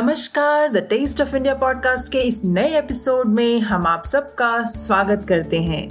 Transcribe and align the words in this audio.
नमस्कार 0.00 0.72
the 0.72 0.76
Taste 0.76 1.20
of 1.20 1.36
India 1.36 1.54
podcast 1.54 2.12
के 2.12 2.18
इस 2.18 2.44
नए 2.44 2.78
एपिसोड 2.78 3.26
में 3.26 3.60
हम 3.60 3.86
आप 3.86 4.04
सबका 4.04 4.64
स्वागत 4.64 5.26
करते 5.28 5.62
हैं। 5.62 5.88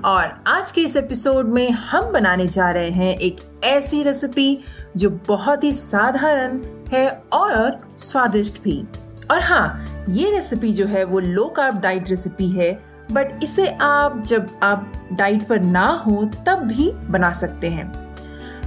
और 0.00 0.44
आज 0.46 0.70
के 0.70 0.80
इस 0.80 0.96
एपिसोड 0.96 1.46
में 1.46 1.70
हम 1.70 2.12
बनाने 2.12 2.46
जा 2.46 2.70
रहे 2.70 2.90
हैं 2.90 3.18
एक 3.18 3.36
ऐसी 3.64 4.02
रेसिपी 4.02 4.64
जो 4.96 5.10
बहुत 5.28 5.64
ही 5.64 5.72
साधारण 5.72 6.60
है 6.88 7.22
और 7.32 7.78
स्वादिष्ट 7.98 8.62
भी। 8.62 8.88
और 9.30 9.40
हाँ 9.40 9.84
ये 10.08 10.30
रेसिपी 10.30 10.72
जो 10.72 10.86
है 10.86 11.04
वो 11.04 11.20
लो 11.20 11.44
कार्ब 11.44 11.80
डाइट 11.80 12.10
रेसिपी 12.10 12.48
है 12.48 12.84
बट 13.12 13.40
इसे 13.42 13.68
आप 13.68 14.22
जब 14.26 14.46
आप 14.62 14.92
डाइट 15.12 15.46
पर 15.46 15.60
ना 15.60 15.86
हो, 15.86 16.30
तब 16.46 16.58
भी 16.58 16.90
बना 16.90 17.32
सकते 17.32 17.68
हैं। 17.68 18.04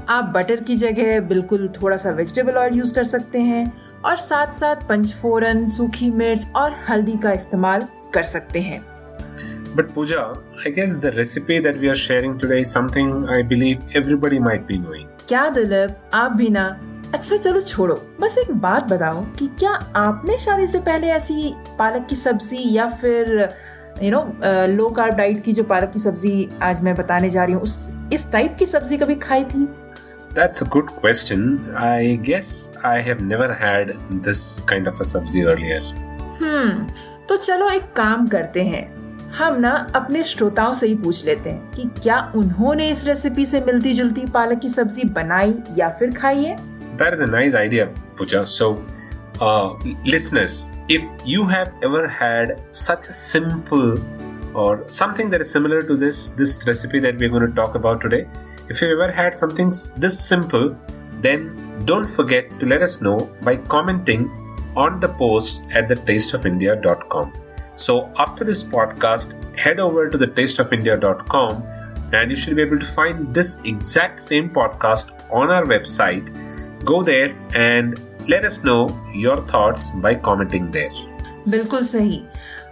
आप 0.09 0.23
बटर 0.23 0.55
की 0.55 0.75
जगह 0.75 1.19
बिल्कुल 1.19 1.69
थोड़ा 1.81 1.97
सा 1.97 2.09
वेजिटेबल 2.09 2.53
ऑयल 2.53 2.73
यूज़ 2.73 2.95
कर 2.95 3.03
सकते 3.03 3.39
हैं 3.39 3.86
और 4.05 4.15
साथ 4.17 4.51
साथ 4.51 4.87
पंचफोरन 4.89 5.65
सूखी 5.67 6.09
मिर्च 6.11 6.47
और 6.55 6.75
हल्दी 6.89 7.17
का 7.23 7.31
इस्तेमाल 7.31 7.87
कर 8.13 8.23
सकते 8.23 8.59
हैं। 8.59 8.85
But 9.75 9.89
Pooja, 9.95 10.21
I 10.65 10.69
guess 10.75 10.97
the 10.97 11.11
recipe 11.11 11.59
that 11.59 11.79
we 11.81 11.89
are 11.89 11.99
sharing 12.03 12.35
today 12.43 12.61
is 12.61 12.71
something 12.71 13.09
I 13.29 13.41
believe 13.53 13.81
everybody 13.95 14.39
might 14.39 14.67
be 14.69 14.77
knowing. 14.83 15.07
क्या 15.27 15.47
दिलीप 15.49 16.09
आप 16.13 16.31
भी 16.31 16.49
ना? 16.49 16.67
अच्छा 17.13 17.37
चलो 17.37 17.59
छोड़ो। 17.59 17.95
बस 18.21 18.37
एक 18.37 18.51
बात 18.61 18.87
बताओ 18.89 19.23
कि 19.39 19.47
क्या 19.59 19.71
आपने 19.95 20.37
शादी 20.39 20.67
से 20.67 20.79
पहले 20.79 21.07
ऐसी 21.07 21.53
पालक 21.79 22.07
की 22.09 22.15
सब्ज़ी 22.15 22.73
या 22.75 22.89
फिर 23.01 23.49
you 24.03 24.11
know 24.11 24.21
low 24.75 24.89
carb 24.97 25.15
diet 25.15 25.43
की 25.43 25.53
जो 25.53 25.63
पालक 25.63 25.91
की 25.93 25.99
सब्ज़ी 25.99 26.49
आज 26.61 26.81
मैं 26.83 26.95
बताने 26.95 27.29
जा 27.29 27.43
रही 27.43 27.53
हूँ 27.53 27.61
उस 27.61 27.91
इस 28.13 28.31
टाइप 28.31 28.55
की 28.59 28.65
सब्ज़ी 28.65 28.97
कभी 28.97 29.15
खाई 29.15 29.43
थी? 29.43 29.67
That's 30.37 30.61
a 30.61 30.65
good 30.65 30.89
question. 30.95 31.73
I 31.75 32.15
guess 32.21 32.69
I 32.83 33.01
have 33.01 33.21
never 33.21 33.51
had 33.51 33.97
this 34.23 34.59
kind 34.71 34.87
of 34.87 34.99
a 35.01 35.05
sabzi 35.11 35.43
earlier. 35.51 35.79
हम्म 36.41 36.87
तो 37.29 37.35
चलो 37.35 37.69
एक 37.69 37.91
काम 37.95 38.27
करते 38.27 38.63
हैं 38.63 38.83
हम 39.37 39.59
ना 39.59 39.71
अपने 39.95 40.23
श्रोताओं 40.23 40.73
से 40.73 40.87
ही 40.87 40.95
पूछ 40.95 41.23
लेते 41.25 41.49
हैं 41.49 41.71
कि 41.71 41.85
क्या 42.01 42.19
उन्होंने 42.35 42.89
इस 42.89 43.05
रेसिपी 43.07 43.45
से 43.45 43.61
मिलती 43.61 43.93
जुलती 43.93 44.25
पालक 44.35 44.59
की 44.61 44.69
सब्ज़ी 44.69 45.03
बनाई 45.17 45.55
या 45.77 45.89
फिर 45.99 46.13
खाई 46.19 46.43
है 46.43 46.55
That 46.99 47.15
is 47.17 47.23
a 47.25 47.29
nice 47.31 47.57
idea, 47.63 47.87
Pooja. 48.19 48.43
So, 48.51 48.67
uh, 49.41 49.73
listeners, 50.13 50.59
if 50.97 51.25
you 51.31 51.47
have 51.53 51.73
ever 51.89 52.03
had 52.19 52.53
such 52.83 53.09
a 53.09 53.17
simple 53.17 53.89
or 54.53 54.71
something 54.99 55.33
that 55.33 55.45
is 55.45 55.51
similar 55.57 55.81
to 55.89 55.97
this 56.05 56.21
this 56.41 56.55
recipe 56.69 57.03
that 57.07 57.19
we're 57.23 57.33
going 57.35 57.47
to 57.47 57.55
talk 57.61 57.75
about 57.81 58.01
today, 58.07 58.21
if 58.68 58.80
you've 58.80 58.98
ever 59.00 59.10
had 59.12 59.34
something 59.34 59.68
s- 59.68 59.92
this 59.96 60.18
simple, 60.18 60.76
then 61.20 61.44
don't 61.84 62.08
forget 62.08 62.48
to 62.60 62.66
let 62.66 62.82
us 62.82 63.00
know 63.00 63.16
by 63.42 63.56
commenting 63.56 64.30
on 64.76 65.00
the 65.00 65.08
post 65.08 65.68
at 65.72 65.88
thetasteofindia.com. 65.88 67.32
So 67.76 68.12
after 68.18 68.44
this 68.44 68.62
podcast, 68.62 69.34
head 69.56 69.80
over 69.80 70.08
to 70.08 70.18
thetasteofindia.com 70.18 71.62
and 72.12 72.30
you 72.30 72.36
should 72.36 72.56
be 72.56 72.62
able 72.62 72.78
to 72.78 72.86
find 72.86 73.34
this 73.34 73.58
exact 73.64 74.20
same 74.20 74.50
podcast 74.50 75.12
on 75.32 75.50
our 75.50 75.64
website. 75.64 76.26
Go 76.84 77.02
there 77.02 77.34
and 77.54 77.98
let 78.28 78.44
us 78.44 78.62
know 78.64 78.80
your 79.14 79.38
thoughts 79.54 79.90
by 80.06 80.14
commenting 80.14 80.70
there. 80.70 80.92
बिल्कुल 81.48 81.82
सही 81.86 82.18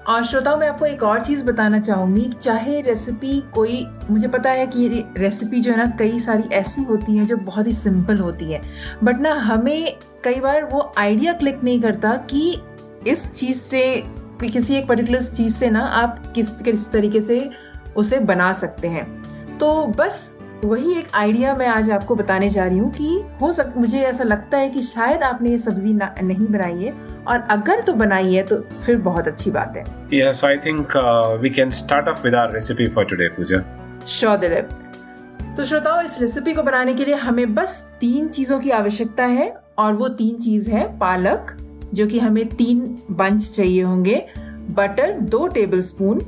और 0.08 0.24
श्रोताओं, 0.24 0.58
मैं 0.58 0.68
आपको 0.70 0.86
एक 0.86 1.04
और 1.04 1.22
चीज़ 1.22 1.44
बताना 1.46 1.80
चाहूँगी 1.80 2.28
चाहे 2.32 2.82
रेसिपी 2.82 3.40
कोई, 3.54 3.86
मुझे 4.10 4.28
पता 4.28 4.50
है 4.50 4.68
कि 4.68 4.80
ये 4.80 5.06
रेसिपी 5.18 5.60
जो 5.60 5.72
है 5.72 5.78
ना, 5.78 5.86
कई 6.00 6.20
सारी 6.20 6.44
ऐसी 6.54 6.84
होती 6.84 7.18
है 7.18 7.26
जो 7.26 7.38
बहुत 7.38 7.68
ही 7.68 7.72
सिंपल 7.72 8.18
होती 8.18 8.52
है। 8.52 8.62
बट 9.04 9.20
ना, 9.20 9.34
हमें 9.34 9.98
कई 10.24 10.40
बार 10.40 10.64
वो 10.64 10.94
आइडिया 10.98 11.34
क्लिक 11.34 11.64
नहीं 11.64 11.82
करता 11.82 12.16
कि 12.32 12.62
इस 13.08 13.34
चीज़ 13.34 13.58
से 13.58 14.04
किसी 14.42 14.76
एक 14.76 14.88
पर्टिकुलर 14.88 15.24
चीज़ 15.24 15.56
से 15.56 15.70
ना 15.70 15.82
आप 15.82 16.32
किस 16.36 16.50
किस 16.62 16.92
तरीके 16.92 17.22
से 17.22 17.50
उसे 17.96 18.20
बना 18.20 18.54
सकते 18.54 18.88
हैं। 18.88 19.58
तो 19.58 19.86
बस 19.88 20.38
वही 20.64 20.94
एक 20.98 21.08
आइडिया 21.16 21.54
मैं 21.56 21.68
आज 21.68 21.90
आपको 21.92 22.16
बताने 22.16 22.50
जा 22.50 22.66
रही 22.66 22.78
हूँ 22.78 22.92
कि 22.92 23.08
हो 23.42 23.52
सक 23.52 23.74
मुझे 23.78 24.02
ऐसा 24.02 24.24
लगता 24.24 24.58
है 24.58 24.70
कि 24.70 24.82
शायद 24.82 25.24
आपने 25.24 25.50
ये 25.50 25.58
सब्ज़ी 25.58 25.94
नहीं 25.94 26.48
बनाई 26.48 26.84
है 26.84 26.94
और 27.28 27.40
अगर 27.50 27.82
तो 27.82 27.94
बनाई 27.94 28.34
है 28.34 28.44
तो 28.44 28.58
फिर 28.80 28.98
बहुत 29.02 29.28
अच्छी 29.28 29.52
बात 29.52 29.78
है 29.78 29.84
I 30.44 30.56
think 30.58 30.96
uh, 30.96 31.38
we 31.38 31.52
can 31.52 31.72
start 31.74 32.08
off 32.08 32.24
with 32.24 32.36
our 32.36 32.54
recipe 32.54 32.90
for 32.90 33.06
today, 33.06 33.30
Pooja. 33.38 33.62
Sure 34.08 34.38
Dilip 34.38 34.70
तो 35.58 35.66
श्रोताओ 35.66 36.02
इस 36.02 36.20
रेसिपी 36.22 36.54
को 36.54 36.64
बनाने 36.64 36.94
के 36.94 37.06
लिए 37.06 37.16
हमें 37.18 37.54
बस 37.56 37.82
तीन 38.02 38.28
चीज़ों 38.30 38.60
की 38.60 38.72
आवश्यकता 38.72 39.26
है 39.26 39.54
और 39.78 39.94
वो 39.94 40.08
तीन 40.16 40.36
चीज़ 40.40 40.70
है 40.72 40.88
पालक 41.00 41.56
जो 41.94 42.08
कि 42.08 42.20
हमें 42.20 42.48
तीन 42.50 42.80
बंच 43.12 43.50
चाहिए 43.52 43.82
होंगे 43.82 44.26
बटर 44.72 45.12
दो 45.30 45.48
टेबल 45.48 45.82
स्पून 45.82 46.22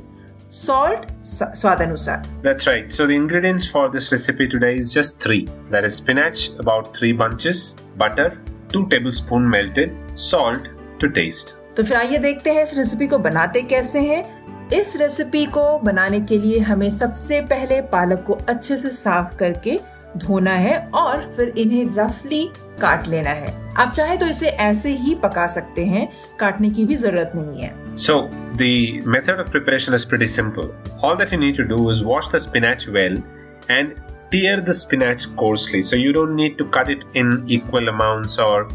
सॉल्ट 0.52 1.10
स्वाद 1.24 1.82
अनुसार 1.82 2.22
That's 2.42 2.66
right. 2.66 2.92
So 2.92 3.06
the 3.06 3.16
ingredients 3.16 3.66
for 3.68 3.88
this 3.88 4.10
recipe 4.12 4.48
today 4.48 4.74
is 4.76 4.92
just 4.92 5.20
three. 5.20 5.40
That 5.70 5.84
is 5.84 5.96
spinach, 5.96 6.44
about 6.58 6.96
three 6.96 7.12
bunches, 7.12 7.76
butter, 7.96 8.28
two 8.72 8.86
tablespoon 8.88 9.48
melted, 9.50 9.94
salt 10.20 10.68
to 11.00 11.10
taste. 11.20 11.54
तो 11.76 11.82
फिर 11.82 11.96
आइए 11.96 12.18
देखते 12.18 12.52
हैं 12.52 12.62
इस 12.62 12.76
रेसिपी 12.78 13.06
को 13.06 13.18
बनाते 13.18 13.62
कैसे 13.62 14.00
हैं 14.00 14.68
इस 14.72 14.96
रेसिपी 14.96 15.44
को 15.46 15.66
बनाने 15.78 16.20
के 16.20 16.38
लिए 16.38 16.58
हमें 16.60 16.88
सबसे 16.90 17.40
पहले 17.52 17.80
पालक 17.92 18.24
को 18.26 18.38
अच्छे 18.48 18.76
से 18.76 18.90
साफ़ 18.90 19.36
करके 19.36 19.78
धोना 20.16 20.54
है 20.56 20.78
और 20.94 21.20
फिर 21.36 21.52
इन्हें 21.58 21.84
रफली 21.96 22.44
काट 22.80 23.06
लेना 23.08 23.30
है 23.30 23.67
आप 23.78 23.90
चाहे 23.90 24.16
तो 24.16 24.26
इसे 24.26 24.48
ऐसे 24.62 24.90
ही 24.96 25.14
पका 25.14 25.46
सकते 25.46 25.84
हैं, 25.86 26.08
काटने 26.40 26.70
की 26.70 26.84
भी 26.84 26.94
ज़रूरत 26.94 27.32
नहीं 27.34 27.62
है। 27.62 27.96
So 27.96 28.18
the 28.62 29.40
of 29.40 29.50
preparation 29.50 29.94
is 29.94 30.08
pretty 30.08 30.26
simple 30.26 30.72
all 31.04 31.16
that 31.16 31.32
you 31.32 31.38
need 31.38 31.56
to 31.56 31.62
do 31.64 31.90
is 31.90 32.02
wash 32.04 32.32
the 32.34 32.38
spinach 32.38 32.88
well 32.88 33.22
and 33.70 33.92
tear 34.30 34.60
the 34.60 34.72
spinach 34.72 35.24
coarsely 35.38 35.82
so 35.82 35.96
you 35.96 36.12
don't 36.12 36.34
need 36.36 36.56
to 36.58 36.64
cut 36.76 36.90
it 36.90 37.04
in 37.16 37.46
equal 37.50 37.88
amounts 37.88 38.38
और 38.38 38.68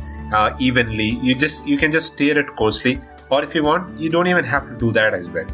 evenly 0.62 1.10
you 1.24 1.34
just 1.40 1.70
you 1.70 1.78
can 1.78 1.92
just 1.92 2.18
tear 2.18 2.40
it 2.40 2.50
coarsely 2.58 2.98
और 3.32 3.44
if 3.44 3.58
you 3.58 3.64
want 3.64 3.98
you 4.00 4.10
don't 4.12 4.28
even 4.28 4.46
have 4.46 4.70
to 4.70 4.86
do 4.86 4.92
that 4.92 5.14
as 5.14 5.30
well 5.30 5.46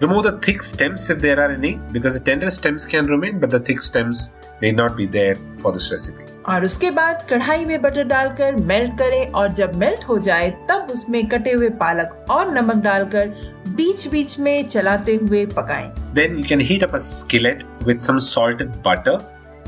Remove 0.00 0.24
the 0.24 0.38
thick 0.46 0.62
stems 0.62 1.08
if 1.10 1.20
there 1.20 1.38
are 1.40 1.50
any, 1.50 1.74
because 1.92 2.18
the 2.18 2.24
tender 2.24 2.50
stems 2.50 2.84
can 2.84 3.06
remain, 3.06 3.38
but 3.38 3.50
the 3.50 3.60
thick 3.60 3.80
stems 3.80 4.34
need 4.60 4.76
not 4.76 4.96
be 4.96 5.06
there 5.06 5.36
for 5.62 5.72
this 5.72 5.90
recipe. 5.92 6.26
और 6.48 6.64
उसके 6.64 6.90
बाद 6.90 7.26
कढ़ाई 7.30 7.64
में 7.64 7.80
butter 7.82 8.04
डालकर 8.04 8.56
melt 8.70 8.98
करें 8.98 9.32
और 9.32 9.52
जब 9.60 9.74
melt 9.82 10.04
हो 10.08 10.18
जाए 10.26 10.50
तब 10.70 10.88
उसमें 10.90 11.26
कटे 11.28 11.52
हुए 11.52 11.68
पालक 11.82 12.26
और 12.30 12.50
नमक 12.54 12.82
डालकर 12.84 13.28
बीच 13.76 14.06
बीच 14.08 14.38
में 14.38 14.66
चलाते 14.68 15.14
हुए 15.22 15.44
पकाएं। 15.56 15.90
Then 16.14 16.38
you 16.38 16.44
can 16.52 16.60
heat 16.60 16.86
up 16.88 16.94
a 16.98 17.00
skillet 17.00 17.64
with 17.86 18.02
some 18.08 18.20
salted 18.20 18.82
butter 18.82 19.18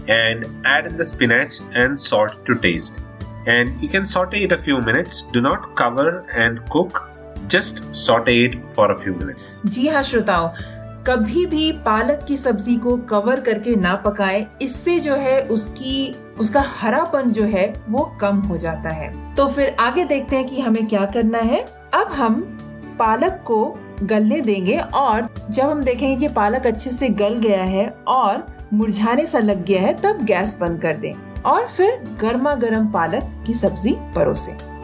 and 0.09 0.47
add 0.67 0.87
in 0.91 0.97
the 0.97 1.05
spinach 1.05 1.61
and 1.75 1.99
salt 1.99 2.45
to 2.47 2.59
taste. 2.69 3.03
And 3.49 3.81
you 3.81 3.89
can 3.89 4.07
saute 4.07 4.43
it 4.45 4.53
a 4.53 4.59
few 4.59 4.81
minutes. 4.81 5.23
Do 5.33 5.41
not 5.41 5.75
cover 5.77 6.09
and 6.45 6.61
cook. 6.71 7.01
Saute 7.52 8.30
it 8.30 8.56
for 8.76 8.92
a 8.92 8.98
few 9.00 9.14
minutes. 9.14 9.62
जी 9.66 9.88
हाँ 9.88 10.02
श्रोताओ, 10.02 10.54
कभी 11.08 11.46
भी 11.46 11.72
पालक 11.72 12.24
की 12.28 12.38
सब्ज़ी 12.38 12.76
को 12.76 12.96
cover 12.98 13.40
करके 13.40 13.76
ना 13.76 13.96
पकाएँ, 13.96 14.46
इससे 14.62 15.00
जो 15.00 15.16
है 15.16 15.42
उसकी, 15.42 16.16
उसका 16.40 16.62
हरापन 16.62 17.32
जो 17.32 17.44
है 17.44 17.74
वो 17.90 18.04
कम 18.22 18.38
हो 18.38 18.58
जाता 18.58 18.90
है। 18.90 19.36
तो 19.36 19.48
फिर 19.48 19.76
आगे 19.80 20.06
देखते 20.06 20.36
हैं 20.36 20.46
कि 20.46 20.62
हमें 20.62 20.88
क्या 20.88 21.06
करना 21.06 21.38
है। 21.38 21.66
अब 21.94 22.12
हम 22.12 22.42
पालक 23.00 23.44
को 23.46 23.78
गलने 24.04 24.42
देंगे 24.42 24.78
और 24.78 25.28
जब 25.50 25.70
हम 25.70 25.84
देखेंगे 25.84 26.16
कि 26.16 26.34
पालक 26.34 26.68
अच्छे 26.68 26.92
से 26.92 27.10
गल 27.10 27.36
गया 27.36 27.64
है 27.64 27.88
और 28.08 28.46
मुरझाने 28.74 29.26
सा 29.26 29.40
लग 29.40 29.66
गया 29.66 29.82
है, 29.82 29.94
तब 29.94 30.26
गैस 30.26 30.58
बंद 30.62 30.82
कर 30.82 30.94
दें 30.94 31.14
और 31.42 31.68
फिर 31.68 32.18
गर्मा 32.22 32.54
गर्म 32.56 32.88
पालक 32.88 33.44
की 33.48 33.54
सब्ज़ी 33.54 33.96
परोसें। 34.16 34.81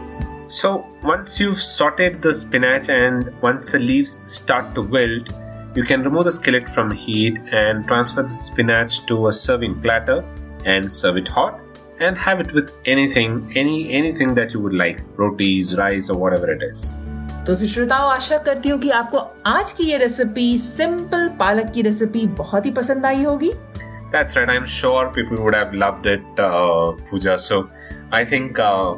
So 0.46 0.87
once 1.02 1.40
you've 1.40 1.58
sauteed 1.58 2.20
the 2.20 2.34
spinach 2.34 2.88
and 2.88 3.32
once 3.40 3.72
the 3.72 3.78
leaves 3.78 4.20
start 4.26 4.75
to 4.75 4.82
wilt, 4.82 5.31
you 5.75 5.84
can 5.84 6.02
remove 6.02 6.25
the 6.25 6.32
skillet 6.32 6.69
from 6.69 6.90
heat 6.90 7.38
and 7.50 7.87
transfer 7.87 8.22
the 8.22 8.28
spinach 8.28 9.06
to 9.06 9.28
a 9.28 9.32
serving 9.32 9.81
platter 9.81 10.25
and 10.66 10.93
serve 10.93 11.16
it 11.16 11.28
hot 11.28 11.60
and 12.00 12.19
have 12.19 12.40
it 12.40 12.52
with 12.52 12.72
anything 12.84 13.52
any 13.56 13.93
anything 13.93 14.34
that 14.34 14.52
you 14.52 14.60
would 14.60 14.75
like 14.75 15.00
rotis 15.16 15.75
rice 15.76 16.10
or 16.10 16.19
whatever 16.19 16.50
it 16.50 16.62
is 16.62 16.84
तो 17.46 17.54
फिर 17.56 17.69
श्रोताओं 17.69 18.10
आशा 18.10 18.37
करती 18.46 18.69
हूँ 18.69 18.78
कि 18.81 18.90
आपको 18.96 19.19
आज 19.52 19.72
की 19.78 19.84
ये 19.84 19.96
रेसिपी 19.99 20.56
सिंपल 20.58 21.28
पालक 21.38 21.70
की 21.75 21.82
रेसिपी 21.82 22.26
बहुत 22.40 22.66
ही 22.66 22.70
पसंद 22.81 23.06
आई 23.06 23.25
होगी 23.25 23.52
That's 24.12 24.37
right. 24.37 24.50
I'm 24.54 24.66
sure 24.66 25.10
people 25.10 25.38
would 25.43 25.54
have 25.54 25.70
loved 25.82 26.06
it, 26.06 26.40
uh, 26.46 26.93
Pooja. 27.10 27.37
So 27.38 27.70
I 28.19 28.26
think 28.32 28.58
uh, 28.58 28.96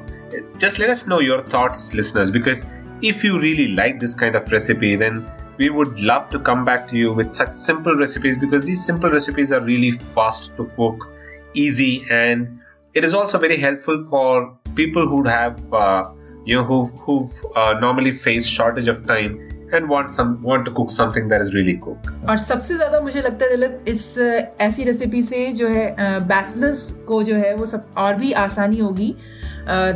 just 0.57 0.79
let 0.79 0.89
us 0.89 1.07
know 1.07 1.19
your 1.19 1.41
thoughts, 1.41 1.93
listeners, 1.93 2.31
because 2.31 2.65
if 3.01 3.23
you 3.23 3.39
really 3.39 3.69
like 3.69 3.99
this 3.99 4.13
kind 4.13 4.35
of 4.35 4.51
recipe, 4.51 4.95
then 4.95 5.29
we 5.57 5.69
would 5.69 5.99
love 5.99 6.29
to 6.29 6.39
come 6.39 6.63
back 6.65 6.87
to 6.87 6.97
you 6.97 7.13
with 7.13 7.33
such 7.33 7.55
simple 7.55 7.95
recipes 7.95 8.37
because 8.37 8.65
these 8.65 8.83
simple 8.83 9.09
recipes 9.09 9.51
are 9.51 9.61
really 9.61 9.91
fast 10.15 10.55
to 10.57 10.65
cook, 10.75 11.09
easy, 11.53 12.05
and 12.09 12.59
it 12.93 13.03
is 13.03 13.13
also 13.13 13.37
very 13.37 13.57
helpful 13.57 14.03
for 14.09 14.57
people 14.75 15.07
who 15.07 15.23
have 15.23 15.73
uh, 15.73 16.11
you 16.45 16.55
know 16.55 16.63
who 16.63 16.85
who 17.05 17.29
uh, 17.55 17.79
normally 17.79 18.11
face 18.11 18.45
shortage 18.45 18.87
of 18.87 19.05
time 19.05 19.37
and 19.73 19.89
want 19.89 20.11
some 20.11 20.41
want 20.41 20.65
to 20.65 20.71
cook 20.71 20.91
something 20.91 21.27
that 21.29 21.41
is 21.45 21.53
really 21.53 21.75
cooked. 21.85 22.07
और 22.29 22.37
सबसे 22.37 22.75
ज़्यादा 22.75 22.99
मुझे 22.99 23.21
लगता 23.21 23.45
है 23.45 23.57
दिलीप 23.57 23.85
इस 23.87 24.17
ऐसी 24.61 24.83
recipe 24.83 25.21
से 25.21 25.45
जो 25.61 25.67
है 25.67 25.85
बैचलर्स 26.27 26.89
को 27.07 27.23
जो 27.23 27.35
है 27.35 27.55
वो 27.55 27.65
सब 27.65 27.93
और 27.97 28.15
भी 28.15 28.31
आसानी 28.45 28.79
होगी 28.79 29.15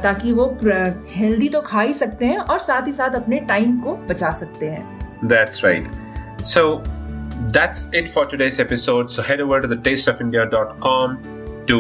ताकि 0.03 0.31
वो 0.31 0.45
हेल्दी 1.15 1.49
तो 1.49 1.61
खा 1.61 1.81
ही 1.81 1.93
सकते 1.93 2.25
हैं 2.25 2.37
और 2.37 2.59
साथ 2.59 2.87
ही 2.87 2.91
साथ 2.91 3.15
अपने 3.15 3.39
टाइम 3.53 3.79
को 3.81 3.95
बचा 4.09 4.31
सकते 4.41 4.69
हैं 4.69 5.27
That's 5.31 5.63
right. 5.63 5.87
So 6.43 6.83
that's 7.51 7.85
it 7.93 8.09
for 8.09 8.25
today's 8.25 8.59
episode. 8.59 9.11
So 9.11 9.21
head 9.21 9.41
over 9.41 9.61
to 9.61 9.67
the 9.67 9.77
tasteofindia.com 9.77 11.17
to 11.67 11.77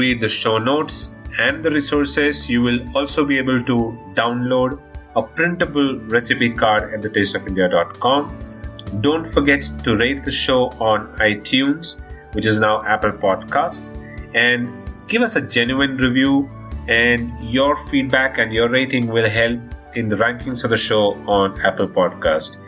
read 0.00 0.20
the 0.20 0.28
show 0.28 0.58
notes 0.58 1.16
and 1.38 1.62
the 1.64 1.70
resources. 1.70 2.48
You 2.48 2.62
will 2.62 2.80
also 2.94 3.24
be 3.24 3.38
able 3.38 3.62
to 3.64 3.78
download 4.14 4.78
a 5.16 5.22
printable 5.22 5.98
recipe 6.00 6.50
card 6.50 6.92
at 6.94 7.00
thetasteofindia.com. 7.00 8.38
Don't 9.00 9.26
forget 9.26 9.62
to 9.82 9.96
rate 9.96 10.24
the 10.24 10.30
show 10.30 10.70
on 10.80 11.08
iTunes, 11.16 12.00
which 12.34 12.46
is 12.46 12.58
now 12.60 12.82
Apple 12.84 13.12
Podcasts, 13.12 13.96
and 14.34 14.68
give 15.08 15.22
us 15.22 15.36
a 15.36 15.40
genuine 15.40 15.96
review. 15.96 16.48
And 16.86 17.32
your 17.40 17.76
feedback 17.88 18.36
and 18.36 18.52
your 18.52 18.68
rating 18.68 19.06
will 19.06 19.28
help 19.28 19.58
in 19.94 20.10
the 20.10 20.16
rankings 20.16 20.64
of 20.64 20.70
the 20.70 20.76
show 20.76 21.14
on 21.26 21.58
Apple 21.62 21.88
Podcast. 21.88 22.58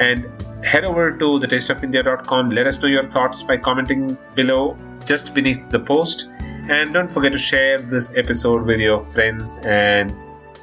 And 0.00 0.26
head 0.64 0.84
over 0.84 1.12
to 1.12 1.24
thetasteofindia.com. 1.40 2.50
Let 2.50 2.66
us 2.66 2.80
know 2.80 2.88
your 2.88 3.04
thoughts 3.04 3.42
by 3.42 3.58
commenting 3.58 4.16
below 4.34 4.78
just 5.04 5.34
beneath 5.34 5.68
the 5.68 5.78
post. 5.78 6.30
And 6.40 6.94
don't 6.94 7.12
forget 7.12 7.32
to 7.32 7.38
share 7.38 7.78
this 7.78 8.12
episode 8.16 8.64
with 8.64 8.80
your 8.80 9.04
friends 9.06 9.58
and 9.58 10.10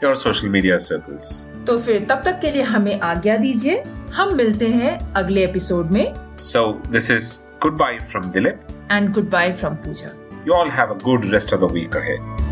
your 0.04 0.16
social 0.16 0.50
media 0.50 0.78
circles 0.78 1.30
तो 1.68 1.78
फिर 1.80 2.06
तब 2.10 2.22
तक 2.26 2.40
के 2.40 2.52
लिए 2.52 2.62
हमें 2.62 3.00
आज्ञा 3.00 3.38
दीजिए। 3.38 3.84
हम 4.14 4.36
मिलते 4.36 4.68
हैं 4.68 5.14
अगले 5.14 5.44
एपिसोड 5.44 5.92
में। 5.92 6.14
So 6.40 6.62
this 6.92 7.12
is 7.12 7.40
goodbye 7.78 7.98
from 8.12 8.30
Dilip 8.32 8.68
and 8.92 9.14
goodbye 9.30 9.54
from 9.54 9.76
Pooja. 9.76 10.12
You 10.48 10.54
all 10.54 10.70
have 10.70 10.94
a 10.94 10.98
good 11.04 11.32
rest 11.32 11.54
of 11.54 11.62
the 11.62 11.72
week 11.72 11.96
ahead 11.96 12.47